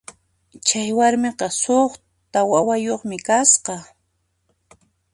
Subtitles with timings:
[0.65, 3.75] Chay warmiqa suqta wawayuqmi kasqa.